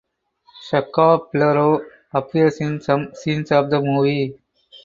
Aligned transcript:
Shkaplerov 0.67 1.85
appears 2.11 2.59
in 2.59 2.81
some 2.81 3.13
scenes 3.13 3.51
of 3.51 3.69
the 3.69 3.79
movie. 3.79 4.35